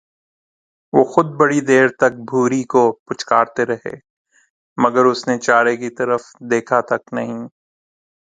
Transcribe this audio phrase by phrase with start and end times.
[0.93, 3.95] وہ خود بڑی دیر تک بھوری کو پچکارتے رہے،
[4.77, 7.39] مگر اس نے چارے کی طرف دیکھا تک نہیں۔